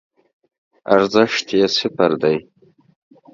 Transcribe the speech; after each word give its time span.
ارزښت 0.95 1.47
یی 1.57 1.63
صفر 1.77 2.11
دی 2.21 2.37